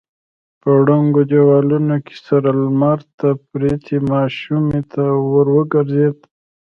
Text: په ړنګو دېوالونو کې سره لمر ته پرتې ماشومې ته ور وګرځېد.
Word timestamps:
په 0.61 0.71
ړنګو 0.87 1.21
دېوالونو 1.31 1.95
کې 2.05 2.15
سره 2.27 2.49
لمر 2.61 2.99
ته 3.17 3.29
پرتې 3.49 3.97
ماشومې 4.11 4.81
ته 4.93 5.03
ور 5.31 5.47
وګرځېد. 5.57 6.17